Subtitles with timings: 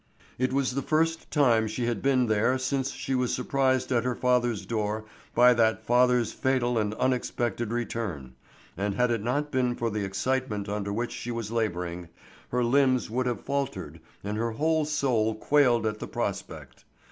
[0.39, 4.15] It was the first time she had been there since she was surprised at her
[4.15, 8.33] father's door by that father's fatal and unexpected return;
[8.75, 12.09] and had it not been for the excitement under which she was laboring,
[12.49, 16.83] her limbs would have faltered and her whole soul quailed at the prospect.